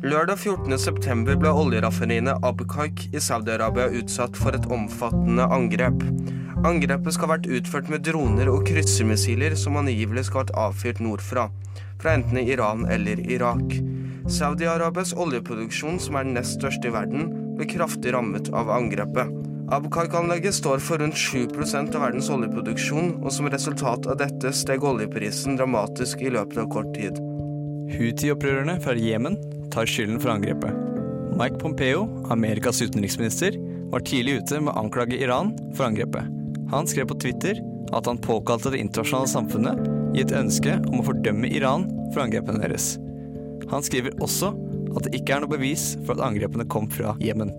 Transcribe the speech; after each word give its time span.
Lørdag 0.00 0.38
14.9 0.40 1.34
ble 1.42 1.50
oljeraffineriene 1.52 2.32
Abqaiq 2.48 3.02
i 3.12 3.20
Saudi-Arabia 3.20 3.90
utsatt 3.98 4.38
for 4.40 4.56
et 4.56 4.64
omfattende 4.72 5.44
angrep. 5.52 6.00
Angrepet 6.64 7.12
skal 7.12 7.28
ha 7.28 7.34
vært 7.34 7.48
utført 7.58 7.90
med 7.92 8.06
droner 8.06 8.48
og 8.48 8.64
kryssermissiler 8.64 9.52
som 9.60 9.76
angivelig 9.76 10.24
skal 10.30 10.40
ha 10.40 10.44
vært 10.46 10.54
avfyrt 10.62 11.02
nordfra, 11.04 11.50
fra 12.00 12.14
enten 12.16 12.40
Iran 12.40 12.86
eller 12.88 13.20
Irak. 13.28 13.76
Saudi-Arabias 14.24 15.12
oljeproduksjon, 15.20 16.00
som 16.00 16.16
er 16.16 16.24
den 16.24 16.38
nest 16.38 16.56
største 16.56 16.88
i 16.88 16.94
verden, 16.96 17.28
ble 17.58 17.68
kraftig 17.68 18.16
rammet 18.16 18.48
av 18.56 18.72
angrepet. 18.72 19.36
Abqaiq-anlegget 19.68 20.56
står 20.56 20.80
for 20.80 21.04
rundt 21.04 21.20
7% 21.20 21.92
av 21.92 22.06
verdens 22.06 22.32
oljeproduksjon, 22.32 23.18
og 23.20 23.36
som 23.36 23.52
resultat 23.52 24.08
av 24.08 24.16
dette 24.24 24.56
steg 24.56 24.80
oljeprisen 24.80 25.60
dramatisk 25.60 26.24
i 26.24 26.32
løpet 26.32 26.64
av 26.64 26.72
kort 26.72 26.88
tid. 26.96 27.20
Houthi-opprørerne 27.90 28.78
fra 28.82 28.94
Jemen 28.98 29.36
tar 29.72 29.88
skylden 29.88 30.20
for 30.22 30.32
angrepet. 30.34 30.74
Mike 31.38 31.58
Pompeo, 31.58 32.04
Amerikas 32.30 32.82
utenriksminister, 32.82 33.56
var 33.90 34.04
tidlig 34.06 34.40
ute 34.40 34.60
med 34.60 34.72
å 34.72 34.84
anklage 34.84 35.18
Iran 35.18 35.52
for 35.74 35.88
angrepet. 35.88 36.28
Han 36.70 36.86
skrev 36.86 37.08
på 37.10 37.18
Twitter 37.22 37.58
at 37.96 38.06
han 38.06 38.20
påkalte 38.22 38.70
det 38.70 38.82
internasjonale 38.84 39.30
samfunnet 39.30 40.16
i 40.16 40.22
et 40.22 40.34
ønske 40.34 40.76
om 40.90 41.00
å 41.00 41.06
fordømme 41.06 41.50
Iran 41.50 41.88
for 42.12 42.22
angrepene 42.24 42.62
deres. 42.62 42.92
Han 43.70 43.82
skriver 43.86 44.14
også 44.22 44.52
at 44.96 45.06
det 45.06 45.20
ikke 45.20 45.36
er 45.36 45.44
noe 45.44 45.54
bevis 45.54 45.92
for 46.04 46.14
at 46.16 46.24
angrepene 46.30 46.66
kom 46.70 46.86
fra 46.90 47.16
Jemen. 47.22 47.52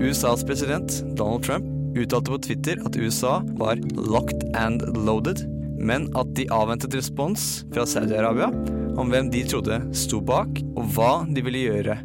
USAs 0.00 0.44
president 0.44 1.00
Donald 1.16 1.44
Trump 1.46 1.68
uttalte 1.94 2.32
på 2.32 2.40
Twitter 2.48 2.80
at 2.84 2.96
USA 2.96 3.38
var 3.60 3.76
'locked 3.76 4.48
and 4.56 4.82
loaded', 4.96 5.44
men 5.78 6.08
at 6.16 6.34
de 6.34 6.48
avventet 6.50 6.96
respons 6.96 7.64
fra 7.72 7.86
Saudi-Arabia 7.86 8.50
om 9.00 9.10
hvem 9.10 9.30
de 9.32 9.42
trodde 9.48 9.78
sto 9.96 10.20
bak, 10.24 10.60
og 10.76 10.90
hva 10.94 11.12
de 11.30 11.42
ville 11.44 11.64
gjøre. 11.66 11.96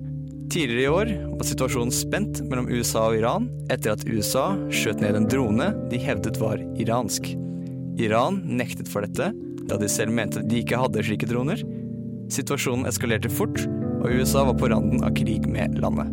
Tidligere 0.50 0.82
i 0.82 0.94
år 0.94 1.10
var 1.38 1.46
situasjonen 1.46 1.94
spent 1.94 2.40
mellom 2.50 2.70
USA 2.74 3.04
og 3.12 3.20
Iran 3.20 3.46
etter 3.70 3.94
at 3.94 4.06
USA 4.10 4.48
skjøt 4.74 5.04
ned 5.04 5.20
en 5.20 5.28
drone 5.30 5.68
de 5.92 6.00
hevdet 6.02 6.40
var 6.42 6.58
iransk. 6.82 7.30
Iran 8.02 8.40
nektet 8.48 8.90
for 8.90 9.06
dette, 9.06 9.30
da 9.70 9.78
de 9.78 9.90
selv 9.92 10.16
mente 10.16 10.42
de 10.42 10.64
ikke 10.64 10.80
hadde 10.82 11.04
slike 11.06 11.30
droner. 11.30 11.62
Situasjonen 12.34 12.90
eskalerte 12.90 13.30
fort, 13.30 13.62
og 14.00 14.10
USA 14.10 14.48
var 14.48 14.58
på 14.58 14.72
randen 14.72 15.06
av 15.06 15.14
krig 15.18 15.46
med 15.50 15.78
landet. 15.84 16.10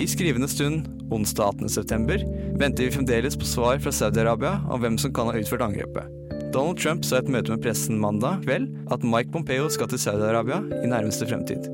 I 0.00 0.06
skrivende 0.08 0.48
stund, 0.48 0.86
onsdag 1.10 1.58
18.9, 1.66 2.22
venter 2.60 2.86
vi 2.86 2.94
fremdeles 2.94 3.36
på 3.36 3.48
svar 3.48 3.82
fra 3.82 3.92
Saudi-Arabia 3.92 4.60
om 4.70 4.80
hvem 4.84 5.02
som 5.02 5.12
kan 5.12 5.32
ha 5.32 5.38
utført 5.40 5.66
angrepet. 5.66 6.19
Donald 6.50 6.80
Trump 6.82 7.04
sa 7.06 7.20
i 7.20 7.22
et 7.22 7.28
møte 7.30 7.52
med 7.52 7.60
pressen 7.62 7.98
mandag 8.02 8.40
kveld 8.42 8.72
at 8.90 9.04
Mike 9.06 9.30
Pompeo 9.30 9.68
skal 9.70 9.86
til 9.92 10.00
Saudi-Arabia 10.02 10.56
i 10.82 10.88
nærmeste 10.90 11.28
fremtid. 11.30 11.68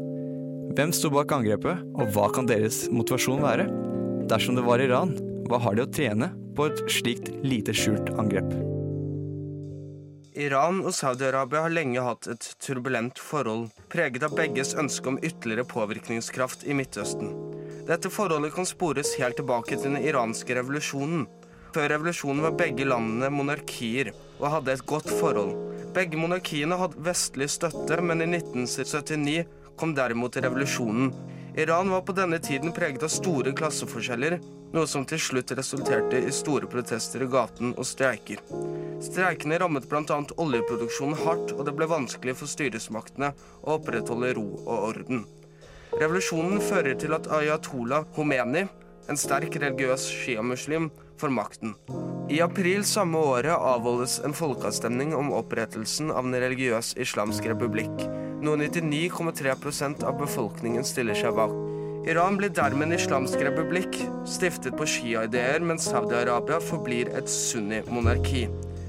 Hvem 0.76 0.90
sto 0.92 1.08
bak 1.14 1.32
angrepet, 1.32 1.80
og 1.96 2.10
hva 2.12 2.26
kan 2.28 2.44
deres 2.44 2.82
motivasjon 2.92 3.40
være? 3.40 3.64
Dersom 4.28 4.58
det 4.58 4.66
var 4.66 4.84
Iran, 4.84 5.14
hva 5.48 5.62
har 5.64 5.78
de 5.78 5.86
å 5.86 5.88
trene 5.88 6.28
på 6.58 6.66
et 6.68 6.82
slikt 6.92 7.30
lite 7.40 7.72
skjult 7.72 8.12
angrep? 8.20 8.52
Iran 10.36 10.82
og 10.84 10.92
Saudi-Arabia 10.92 11.64
har 11.64 11.72
lenge 11.72 12.04
hatt 12.04 12.28
et 12.34 12.50
turbulent 12.60 13.16
forhold, 13.16 13.70
preget 13.88 14.28
av 14.28 14.36
begges 14.36 14.74
ønske 14.76 15.08
om 15.08 15.16
ytterligere 15.24 15.64
påvirkningskraft 15.72 16.68
i 16.68 16.76
Midtøsten. 16.76 17.32
Dette 17.88 18.12
forholdet 18.12 18.52
kan 18.52 18.68
spores 18.68 19.16
helt 19.16 19.40
tilbake 19.40 19.78
til 19.78 19.94
den 19.94 20.04
iranske 20.04 20.60
revolusjonen, 20.60 21.24
før 21.76 21.90
revolusjonen 21.92 22.44
var 22.46 22.54
begge 22.56 22.86
landene 22.88 23.28
monarkier 23.28 24.14
og 24.38 24.48
hadde 24.48 24.72
et 24.72 24.84
godt 24.88 25.10
forhold. 25.18 25.52
Begge 25.96 26.16
monarkiene 26.16 26.78
hadde 26.80 27.02
vestlig 27.04 27.50
støtte, 27.52 27.98
men 28.00 28.24
i 28.24 28.28
1979 28.38 29.42
kom 29.76 29.92
derimot 29.96 30.38
revolusjonen. 30.40 31.10
Iran 31.56 31.92
var 31.92 32.04
på 32.04 32.14
denne 32.16 32.38
tiden 32.40 32.72
preget 32.76 33.04
av 33.04 33.12
store 33.12 33.52
klasseforskjeller, 33.56 34.38
noe 34.72 34.88
som 34.88 35.04
til 35.08 35.20
slutt 35.20 35.52
resulterte 35.56 36.20
i 36.20 36.32
store 36.32 36.68
protester 36.68 37.24
i 37.24 37.28
gaten 37.32 37.74
og 37.76 37.88
streiker. 37.88 38.40
Streikene 39.04 39.60
rammet 39.60 39.88
bl.a. 39.88 40.18
oljeproduksjonen 40.46 41.20
hardt, 41.26 41.52
og 41.56 41.64
det 41.68 41.76
ble 41.76 41.88
vanskelig 41.92 42.38
for 42.40 42.52
styresmaktene 42.52 43.34
å 43.64 43.76
opprettholde 43.76 44.32
ro 44.40 44.48
og 44.64 44.88
orden. 44.94 45.24
Revolusjonen 45.96 46.60
fører 46.64 46.96
til 47.00 47.16
at 47.16 47.28
Ayatollah 47.32 48.08
Khomeini, 48.16 48.66
en 49.08 49.18
sterk 49.20 49.56
religiøs 49.60 50.06
sjiamuslim, 50.10 50.90
for 51.16 51.32
makten. 51.32 51.74
I 52.28 52.42
april 52.44 52.84
samme 52.84 53.18
året 53.18 53.54
avholdes 53.54 54.18
en 54.26 54.34
folkeavstemning 54.36 55.14
om 55.16 55.32
opprettelsen 55.36 56.10
av 56.12 56.26
en 56.26 56.36
religiøs 56.36 56.92
islamsk 57.00 57.46
republikk, 57.52 58.04
noe 58.44 58.58
99,3 58.60 60.04
av 60.04 60.18
befolkningen 60.20 60.84
stiller 60.84 61.16
seg 61.16 61.36
bak. 61.38 61.54
Iran 62.06 62.36
blir 62.38 62.52
dermed 62.54 62.86
en 62.86 62.94
islamsk 62.94 63.40
republikk, 63.42 63.96
stiftet 64.30 64.76
på 64.78 64.86
shia-ideer, 64.86 65.64
mens 65.64 65.88
Saudi-Arabia 65.90 66.60
forblir 66.62 67.10
et 67.18 67.30
sunni-monarki. 67.30 68.44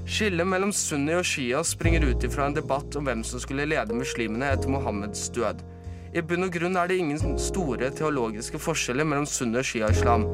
Skillet 0.08 0.46
mellom 0.48 0.70
sunni 0.72 1.16
og 1.18 1.26
shia 1.26 1.64
springer 1.66 2.06
ut 2.06 2.22
ifra 2.24 2.46
en 2.48 2.54
debatt 2.56 2.94
om 2.96 3.08
hvem 3.08 3.24
som 3.26 3.42
skulle 3.42 3.66
lede 3.68 3.96
muslimene 3.96 4.52
etter 4.54 4.70
Mohammeds 4.72 5.26
død. 5.34 5.64
I 6.16 6.22
bunn 6.24 6.46
og 6.46 6.54
grunn 6.54 6.76
er 6.80 6.88
det 6.88 6.96
ingen 7.02 7.36
store 7.40 7.90
teologiske 7.92 8.60
forskjeller 8.62 9.04
mellom 9.04 9.26
sunni 9.28 9.60
og 9.60 9.66
shia-islam. 9.68 10.24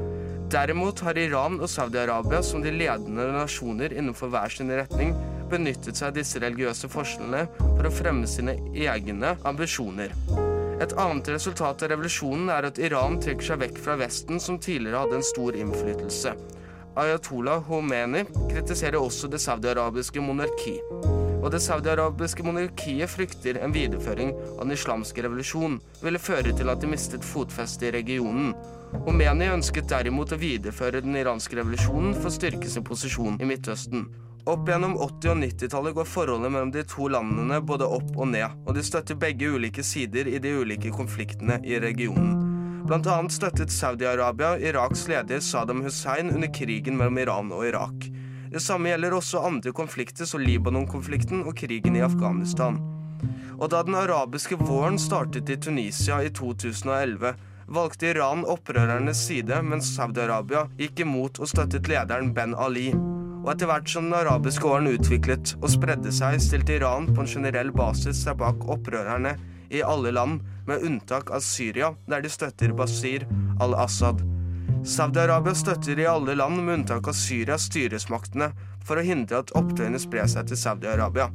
Derimot 0.52 1.00
har 1.02 1.18
Iran 1.18 1.58
og 1.58 1.70
Saudi-Arabia 1.72 2.42
som 2.46 2.62
de 2.62 2.70
ledende 2.70 3.26
nasjoner 3.34 3.94
innenfor 3.96 4.30
hver 4.30 4.54
sin 4.54 4.70
retning 4.70 5.14
benyttet 5.50 5.98
seg 5.98 6.12
av 6.12 6.18
disse 6.18 6.38
religiøse 6.42 6.90
forskjellene 6.92 7.48
for 7.58 7.88
å 7.88 7.92
fremme 7.94 8.30
sine 8.30 8.54
egne 8.70 9.34
ambisjoner. 9.48 10.14
Et 10.84 10.94
annet 11.00 11.32
resultat 11.34 11.82
av 11.82 11.91
revolusjonen 11.94 12.50
er 12.54 12.68
at 12.70 12.78
Iran 12.82 13.18
trekker 13.22 13.50
seg 13.50 13.62
vekk 13.64 13.82
fra 13.82 13.98
Vesten, 13.98 14.41
som 14.42 14.58
tidligere 14.58 15.04
hadde 15.04 15.20
en 15.20 15.26
stor 15.26 15.58
innflytelse. 15.58 16.34
Ayatollah 17.02 17.62
Khomeini 17.66 18.22
kritiserer 18.52 19.00
også 19.02 19.30
det 19.30 19.42
saudi-arabiske 19.42 20.22
monarki. 20.22 20.78
Og 21.44 21.53
det 21.53 21.60
saudi-arabiske 21.60 22.44
monarkiet 22.47 23.10
frykter 23.12 23.59
en 23.60 23.75
videreføring 23.75 24.32
av 24.55 24.62
den 24.65 24.72
islamske 24.72 25.27
revolusjonen 25.27 25.77
ville 26.00 26.22
føre 26.22 26.55
til 26.56 26.72
at 26.72 26.81
de 26.81 26.88
mistet 26.88 27.27
fotfestet 27.28 27.91
i 27.91 27.97
regionen, 27.99 28.55
Omeni 29.05 29.49
ønsket 29.50 29.88
derimot 29.91 30.33
å 30.33 30.38
videreføre 30.38 31.03
den 31.04 31.19
iranske 31.19 31.59
revolusjonen 31.59 32.15
for 32.16 32.31
å 32.31 32.34
styrke 32.34 32.71
sin 32.71 32.87
posisjon 32.87 33.41
i 33.43 33.49
Midtøsten. 33.49 34.06
Opp 34.49 34.69
gjennom 34.69 34.94
80- 35.00 35.33
og 35.33 35.38
90-tallet 35.41 35.97
går 35.97 36.09
forholdet 36.09 36.53
mellom 36.53 36.72
de 36.72 36.84
to 36.88 37.09
landene 37.12 37.60
både 37.65 37.88
opp 37.88 38.10
og 38.15 38.28
ned, 38.33 38.56
og 38.65 38.77
de 38.77 38.84
støtter 38.87 39.19
begge 39.19 39.50
ulike 39.56 39.84
sider 39.84 40.28
i 40.31 40.41
de 40.41 40.53
ulike 40.60 40.93
konfliktene 40.94 41.59
i 41.65 41.81
regionen. 41.83 42.37
Blant 42.84 43.09
annet 43.09 43.33
støttet 43.33 43.72
Saudi-Arabia 43.72 44.59
Iraks 44.60 45.06
leder 45.09 45.41
Saddam 45.41 45.81
Hussein 45.84 46.28
under 46.31 46.53
krigen 46.53 46.99
mellom 47.00 47.21
Iran 47.22 47.53
og 47.56 47.65
Irak. 47.66 48.10
Det 48.54 48.60
samme 48.62 48.92
gjelder 48.92 49.16
også 49.16 49.41
andre 49.42 49.72
konflikter, 49.75 50.28
som 50.31 50.38
Libanon-konflikten 50.38 51.41
og 51.42 51.56
krigen 51.59 51.97
i 51.98 52.04
Afghanistan. 52.06 52.76
Og 53.59 53.66
da 53.72 53.81
den 53.82 53.97
arabiske 53.98 54.54
våren 54.60 54.94
startet 55.03 55.48
i 55.50 55.56
Tunisia 55.59 56.20
i 56.22 56.31
2011, 56.31 57.32
valgte 57.75 58.12
Iran 58.12 58.44
opprørernes 58.47 59.25
side, 59.26 59.59
mens 59.66 59.88
Saudi-Arabia 59.97 60.69
gikk 60.78 61.03
imot 61.03 61.41
og 61.42 61.50
støttet 61.50 61.91
lederen 61.91 62.31
Ben 62.37 62.54
Ali. 62.54 62.92
Og 63.42 63.50
etter 63.56 63.72
hvert 63.72 63.91
som 63.91 64.06
den 64.06 64.20
arabiske 64.20 64.71
åren 64.71 64.86
utviklet 64.92 65.56
og 65.59 65.72
spredde 65.75 66.15
seg, 66.15 66.38
stilte 66.38 66.76
Iran 66.78 67.10
på 67.10 67.25
en 67.25 67.32
generell 67.34 67.75
basis 67.75 68.22
seg 68.22 68.38
bak 68.38 68.62
opprørerne 68.71 69.34
i 69.75 69.82
alle 69.82 70.15
land, 70.15 70.44
med 70.71 70.86
unntak 70.86 71.34
av 71.34 71.42
Syria, 71.42 71.91
der 72.06 72.22
de 72.22 72.31
støtter 72.31 72.71
Basir 72.78 73.26
al-Assad. 73.59 74.22
Saudi-Arabia 74.84 75.55
støtter 75.55 75.99
i 75.99 76.06
alle 76.06 76.34
land, 76.37 76.61
med 76.65 76.75
unntak 76.75 77.09
av 77.09 77.17
Syria, 77.17 77.56
styresmaktene 77.59 78.50
for 78.84 79.00
å 79.00 79.05
hindre 79.06 79.41
at 79.41 79.55
opptøyene 79.56 80.00
sprer 80.00 80.28
seg 80.28 80.50
til 80.50 80.60
Saudi-Arabia. 80.60 81.31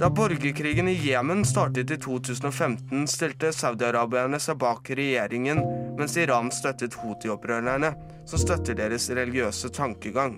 Da 0.00 0.08
borgerkrigen 0.12 0.88
i 0.88 0.94
Jemen 1.00 1.44
startet 1.44 1.92
i 1.92 1.96
2015, 2.00 3.06
stilte 3.08 3.52
saudi-arabierne 3.52 4.40
seg 4.40 4.58
bak 4.60 4.88
regjeringen, 4.88 5.62
mens 5.96 6.16
Iran 6.20 6.50
støttet 6.52 6.96
Houthi-opprørerne, 7.00 7.94
som 8.28 8.40
støtter 8.40 8.76
deres 8.76 9.08
religiøse 9.12 9.72
tankegang. 9.76 10.36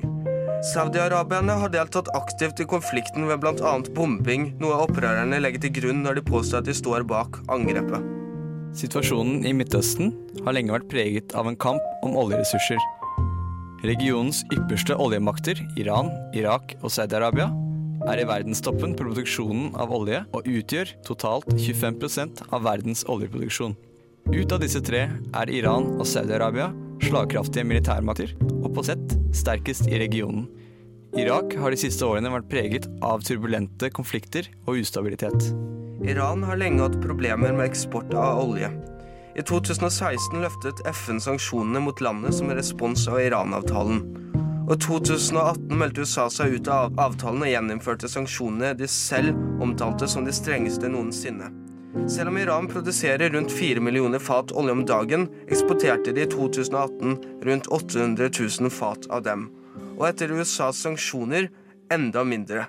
Saudi-arabierne 0.74 1.58
har 1.62 1.74
deltatt 1.74 2.10
aktivt 2.18 2.62
i 2.62 2.70
konflikten 2.70 3.30
ved 3.30 3.42
bl.a. 3.42 3.74
bombing, 3.94 4.52
noe 4.62 4.84
opprørerne 4.88 5.38
legger 5.42 5.66
til 5.66 5.76
grunn 5.82 6.06
når 6.06 6.18
de 6.18 6.30
påstår 6.34 6.62
at 6.64 6.70
de 6.70 6.78
står 6.78 7.06
bak 7.06 7.42
angrepet. 7.46 8.17
Situasjonen 8.76 9.46
i 9.48 9.54
Midtøsten 9.56 10.12
har 10.44 10.54
lenge 10.56 10.74
vært 10.74 10.90
preget 10.92 11.34
av 11.38 11.48
en 11.48 11.56
kamp 11.58 12.04
om 12.06 12.16
oljeressurser. 12.20 12.80
Regionens 13.86 14.42
ypperste 14.52 14.96
oljemakter, 14.98 15.60
Iran, 15.78 16.10
Irak 16.36 16.74
og 16.82 16.90
Saudi-Arabia, 16.92 17.48
er 18.08 18.20
i 18.22 18.26
verdenstoppen 18.28 18.94
på 18.96 19.06
produksjonen 19.06 19.72
av 19.78 19.92
olje 19.94 20.22
og 20.34 20.46
utgjør 20.48 20.92
totalt 21.06 21.48
25% 21.54 22.44
av 22.50 22.66
verdens 22.66 23.04
oljeproduksjon. 23.10 23.76
Ut 24.28 24.52
av 24.52 24.60
disse 24.60 24.82
tre 24.84 25.06
er 25.08 25.54
Iran 25.54 25.94
og 25.96 26.06
Saudi-Arabia 26.08 26.68
slagkraftige 27.06 27.66
militærmakter, 27.68 28.34
og 28.60 28.72
på 28.74 28.84
sett 28.86 29.16
sterkest 29.36 29.88
i 29.88 30.00
regionen. 30.02 30.48
Irak 31.16 31.54
har 31.56 31.72
de 31.72 31.80
siste 31.80 32.04
årene 32.04 32.32
vært 32.34 32.50
preget 32.50 32.90
av 33.04 33.24
turbulente 33.24 33.88
konflikter 33.94 34.50
og 34.66 34.82
ustabilitet. 34.82 35.48
Iran 36.04 36.42
har 36.42 36.56
lenge 36.56 36.82
hatt 36.82 37.00
problemer 37.02 37.52
med 37.52 37.66
eksport 37.66 38.14
av 38.14 38.38
olje. 38.44 38.70
I 39.34 39.42
2016 39.42 40.40
løftet 40.42 40.82
FN 40.86 41.18
sanksjonene 41.20 41.82
mot 41.82 42.00
landet 42.00 42.34
som 42.34 42.50
respons 42.54 43.08
av 43.10 43.18
Iran-avtalen. 43.22 44.00
Og 44.68 44.74
i 44.76 44.78
2018 44.84 45.74
meldte 45.80 46.04
USA 46.06 46.28
seg 46.30 46.58
ut 46.58 46.70
av 46.70 46.94
avtalen 47.02 47.42
og 47.42 47.50
gjeninnførte 47.50 48.10
sanksjonene 48.10 48.76
de 48.78 48.86
selv 48.90 49.34
omtalte 49.64 50.06
som 50.10 50.26
de 50.26 50.34
strengeste 50.34 50.90
noensinne. 50.92 51.50
Selv 52.06 52.30
om 52.30 52.38
Iran 52.38 52.70
produserer 52.70 53.34
rundt 53.34 53.52
4 53.52 53.82
millioner 53.82 54.22
fat 54.22 54.52
olje 54.52 54.76
om 54.76 54.86
dagen, 54.86 55.26
eksporterte 55.50 56.14
de 56.14 56.26
i 56.28 56.30
2018 56.30 57.18
rundt 57.42 57.66
800 57.66 58.30
000 58.60 58.70
fat 58.70 59.10
av 59.10 59.26
dem. 59.26 59.48
Og 59.98 60.06
etter 60.12 60.30
USAs 60.30 60.84
sanksjoner 60.84 61.50
enda 61.90 62.22
mindre. 62.24 62.68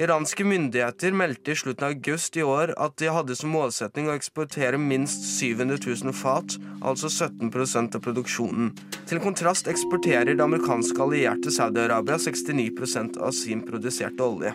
Iranske 0.00 0.44
myndigheter 0.44 1.12
meldte 1.12 1.52
i 1.52 1.56
slutten 1.56 1.84
av 1.84 1.90
august 1.92 2.36
i 2.36 2.42
år 2.42 2.72
at 2.80 2.96
de 2.96 3.10
hadde 3.12 3.34
som 3.36 3.52
målsetning 3.52 4.08
å 4.08 4.14
eksportere 4.16 4.78
minst 4.80 5.26
700 5.36 5.76
000 5.84 6.16
fat, 6.16 6.56
altså 6.80 7.10
17% 7.12 7.98
av 7.98 8.04
produksjonen. 8.04 8.70
Til 9.08 9.20
kontrast 9.20 9.68
eksporterer 9.68 10.32
det 10.32 10.44
amerikanske 10.44 10.96
allierte 11.04 11.52
Saudi-Arabia 11.52 12.16
69% 12.16 13.18
av 13.20 13.34
sin 13.36 13.60
produserte 13.66 14.24
olje. 14.24 14.54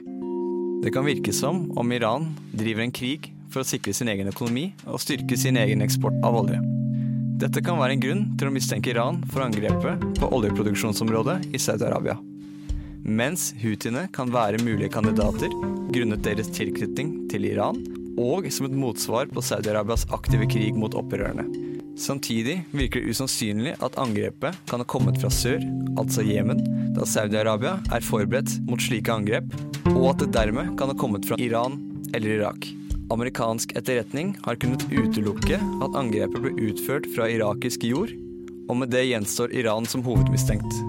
Det 0.81 0.93
kan 0.93 1.05
virke 1.05 1.33
som 1.33 1.67
om 1.77 1.93
Iran 1.93 2.31
driver 2.53 2.85
en 2.85 2.93
krig 2.93 3.29
for 3.53 3.61
å 3.61 3.67
sikre 3.67 3.93
sin 3.93 4.09
egen 4.09 4.31
økonomi 4.31 4.71
og 4.87 5.01
styrke 5.01 5.37
sin 5.37 5.57
egen 5.57 5.85
eksport 5.85 6.17
av 6.25 6.39
olje. 6.41 6.57
Dette 7.37 7.61
kan 7.61 7.77
være 7.77 7.93
en 7.93 8.01
grunn 8.01 8.25
til 8.41 8.49
å 8.49 8.55
mistenke 8.55 8.89
Iran 8.89 9.21
for 9.29 9.45
angrepet 9.45 10.01
på 10.17 10.31
oljeproduksjonsområdet 10.39 11.43
i 11.53 11.61
Saudi-Arabia 11.61 12.17
mens 13.03 13.51
houthiene 13.61 14.07
kan 14.15 14.31
være 14.33 14.61
mulige 14.63 14.91
kandidater 14.93 15.51
grunnet 15.93 16.23
deres 16.25 16.49
tilknytning 16.53 17.13
til 17.31 17.47
Iran, 17.49 17.79
og 18.17 18.47
som 18.51 18.67
et 18.67 18.75
motsvar 18.75 19.29
på 19.31 19.43
Saudi-Arabias 19.45 20.07
aktive 20.15 20.47
krig 20.49 20.75
mot 20.75 20.95
opprørerne. 20.97 21.45
Samtidig 21.97 22.59
virker 22.77 23.01
det 23.01 23.13
usannsynlig 23.13 23.73
at 23.81 23.97
angrepet 23.97 24.57
kan 24.69 24.83
ha 24.83 24.85
kommet 24.85 25.17
fra 25.21 25.31
sør, 25.33 25.63
altså 25.97 26.25
Jemen, 26.25 26.61
da 26.93 27.07
Saudi-Arabia 27.09 27.77
er 27.93 28.05
forberedt 28.05 28.59
mot 28.69 28.81
slike 28.81 29.13
angrep, 29.13 29.49
og 29.95 30.11
at 30.13 30.21
det 30.21 30.33
dermed 30.35 30.75
kan 30.77 30.93
ha 30.93 30.97
kommet 30.97 31.25
fra 31.25 31.39
Iran 31.41 31.79
eller 32.13 32.37
Irak. 32.37 32.69
Amerikansk 33.13 33.73
etterretning 33.79 34.35
har 34.45 34.59
kunnet 34.61 34.85
utelukke 34.91 35.57
at 35.57 35.97
angrepet 35.97 36.43
ble 36.43 36.53
utført 36.69 37.07
fra 37.15 37.29
irakisk 37.31 37.87
jord, 37.87 38.13
og 38.67 38.81
med 38.81 38.91
det 38.93 39.07
gjenstår 39.07 39.55
Iran 39.55 39.87
som 39.89 40.03
hovedmistenkt. 40.05 40.86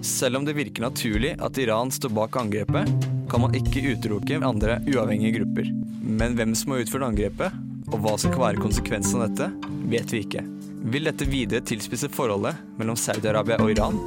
Selv 0.00 0.36
om 0.36 0.44
det 0.44 0.56
virker 0.56 0.82
naturlig 0.82 1.34
at 1.44 1.58
Iran 1.60 1.90
står 1.92 2.12
bak 2.16 2.36
angrepet, 2.40 2.88
kan 3.30 3.42
man 3.42 3.54
ikke 3.56 3.82
utelukke 3.92 4.38
andre 4.40 4.78
uavhengige 4.88 5.40
grupper. 5.40 5.68
Men 6.00 6.38
hvem 6.38 6.54
som 6.56 6.72
har 6.72 6.84
utført 6.84 7.04
angrepet, 7.10 7.58
og 7.90 8.00
hva 8.00 8.14
som 8.18 8.32
kan 8.32 8.46
være 8.46 8.62
konsekvensen 8.62 9.20
av 9.20 9.28
dette, 9.28 9.50
vet 9.92 10.14
vi 10.14 10.22
ikke. 10.24 10.44
Vil 10.90 11.04
dette 11.04 11.28
videre 11.28 11.64
tilspisse 11.68 12.08
forholdet 12.12 12.56
mellom 12.80 12.96
Saudi-Arabia 12.96 13.58
og 13.60 13.74
Iran, 13.74 13.98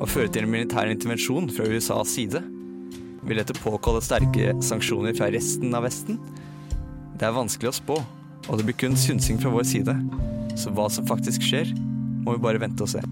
og 0.00 0.08
føre 0.08 0.32
til 0.32 0.46
en 0.46 0.52
militær 0.54 0.88
intervensjon 0.88 1.50
fra 1.52 1.68
USAs 1.68 2.16
side? 2.16 2.40
Vil 3.26 3.42
dette 3.42 3.58
påkalle 3.60 4.00
sterke 4.04 4.54
sanksjoner 4.64 5.16
fra 5.18 5.28
resten 5.34 5.76
av 5.76 5.84
Vesten? 5.84 6.16
Det 7.16 7.28
er 7.28 7.36
vanskelig 7.36 7.74
å 7.74 7.76
spå, 7.76 8.00
og 8.46 8.56
det 8.56 8.68
blir 8.68 8.78
kun 8.86 8.96
synsing 8.96 9.40
fra 9.42 9.52
vår 9.52 9.68
side. 9.68 9.98
Så 10.56 10.72
hva 10.72 10.88
som 10.92 11.08
faktisk 11.08 11.44
skjer, 11.44 11.76
må 12.24 12.38
vi 12.38 12.44
bare 12.48 12.62
vente 12.62 12.86
og 12.86 12.94
se. 12.96 13.04